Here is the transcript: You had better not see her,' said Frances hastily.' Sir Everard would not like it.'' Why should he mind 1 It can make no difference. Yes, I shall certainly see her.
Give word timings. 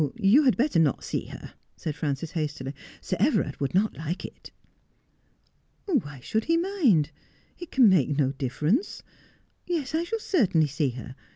You 0.15 0.45
had 0.45 0.57
better 0.57 0.79
not 0.79 1.03
see 1.03 1.25
her,' 1.27 1.53
said 1.77 1.95
Frances 1.95 2.31
hastily.' 2.31 2.73
Sir 3.01 3.17
Everard 3.19 3.59
would 3.59 3.75
not 3.75 3.95
like 3.95 4.25
it.'' 4.25 4.49
Why 5.85 6.19
should 6.23 6.45
he 6.45 6.57
mind 6.57 7.11
1 7.11 7.11
It 7.59 7.71
can 7.71 7.87
make 7.87 8.09
no 8.17 8.31
difference. 8.31 9.03
Yes, 9.67 9.93
I 9.93 10.03
shall 10.03 10.17
certainly 10.17 10.65
see 10.65 10.89
her. 10.89 11.15